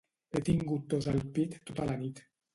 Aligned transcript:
He 0.37 0.39
tingut 0.47 0.87
tos 0.95 1.09
al 1.13 1.21
pit 1.37 1.55
tota 1.71 1.89
la 1.93 2.01
nit. 2.03 2.25